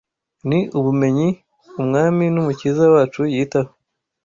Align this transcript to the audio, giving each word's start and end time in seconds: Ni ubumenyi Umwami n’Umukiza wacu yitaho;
Ni 0.47 0.59
ubumenyi 0.77 1.27
Umwami 1.79 2.25
n’Umukiza 2.33 2.83
wacu 2.93 3.21
yitaho; 3.33 3.71